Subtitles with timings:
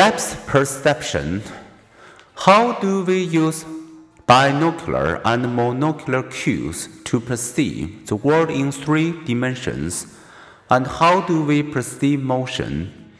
[0.00, 1.42] Depth perception.
[2.34, 3.66] How do we use
[4.26, 10.06] binocular and monocular cues to perceive the world in three dimensions?
[10.70, 13.12] And how do we perceive motion?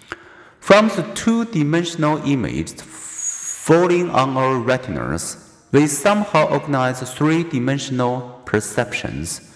[0.59, 5.37] From the two dimensional image falling on our retinas,
[5.73, 9.55] we somehow organize three dimensional perceptions.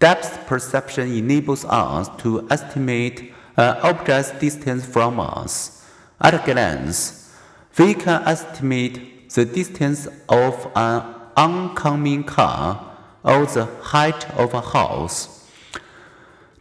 [0.00, 5.76] Depth perception enables us to estimate an object's distance from us.
[6.20, 7.32] At a glance,
[7.78, 15.48] we can estimate the distance of an oncoming car or the height of a house.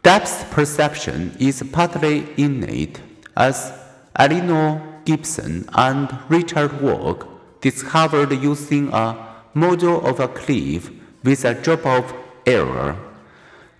[0.03, 3.01] Depth perception is partly innate,
[3.35, 3.73] as
[4.15, 7.27] Eleanor Gibson and Richard Walk
[7.59, 9.17] discovered using a
[9.55, 10.91] model of a cliff
[11.23, 12.13] with a drop of
[12.45, 12.95] error.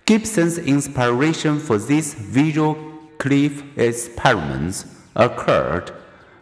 [0.06, 2.76] Gibson's inspiration for these visual
[3.18, 5.90] cliff experiments occurred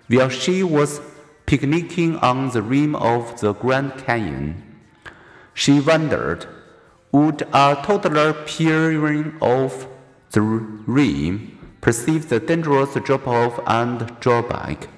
[0.08, 1.00] while she was
[1.46, 4.62] picnicking on the rim of the Grand Canyon.
[5.54, 6.46] She wondered,
[7.12, 9.86] would a toddler peering off
[10.32, 14.88] the rim perceive the dangerous drop-off and drawback?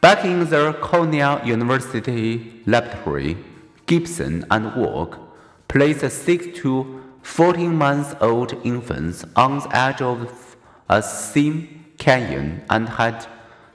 [0.00, 3.38] Back in the Cornell University laboratory,
[3.86, 5.18] Gibson and Walk
[5.66, 10.56] placed 6 to 14 months old infants on the edge of
[10.90, 13.26] a steam canyon and had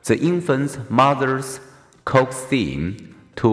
[0.06, 1.60] the infant's mother's
[2.06, 3.52] coaxing to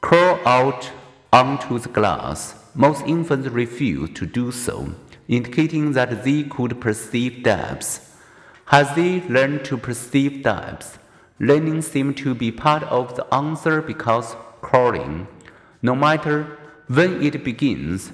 [0.00, 0.90] crawl out
[1.32, 2.54] onto the glass.
[2.74, 4.94] Most infants refused to do so,
[5.28, 7.92] indicating that they could perceive depths.
[8.70, 10.98] As they learned to perceive depths,
[11.38, 15.26] learning seemed to be part of the answer because crawling,
[15.82, 18.12] no matter when it begins,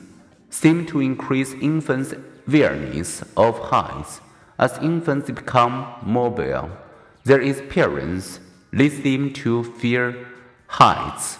[0.51, 2.15] seemed to increase infants'
[2.49, 4.21] awareness of heights.
[4.59, 6.71] As infants become mobile,
[7.25, 8.39] their experience
[8.73, 10.27] leads them to fear
[10.67, 11.39] heights.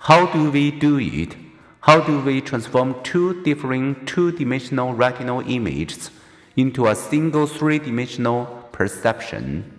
[0.00, 1.36] How do we do it?
[1.80, 6.10] How do we transform two differing two dimensional retinal images
[6.56, 9.77] into a single three dimensional perception?